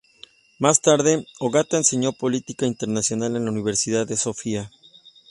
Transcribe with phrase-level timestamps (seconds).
[0.57, 4.71] Más tarde, Ogata enseñó política internacional en la Universidad de Sofía.